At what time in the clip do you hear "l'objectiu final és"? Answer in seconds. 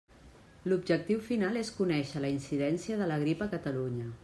0.71-1.69